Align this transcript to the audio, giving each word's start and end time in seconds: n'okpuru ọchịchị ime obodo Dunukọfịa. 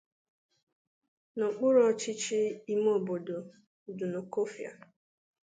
n'okpuru 1.37 1.77
ọchịchị 1.89 2.39
ime 2.73 2.89
obodo 2.97 3.37
Dunukọfịa. 3.97 4.71